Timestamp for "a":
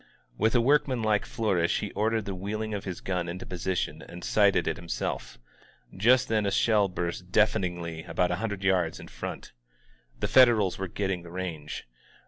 0.55-0.61, 6.47-6.51, 8.31-8.37